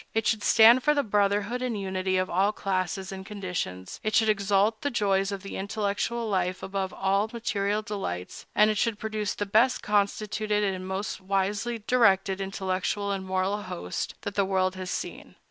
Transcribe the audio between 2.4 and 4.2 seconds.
classes and conditions; it